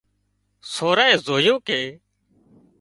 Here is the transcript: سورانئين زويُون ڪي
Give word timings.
سورانئين 0.73 1.19
زويُون 1.25 1.57
ڪي 1.67 1.81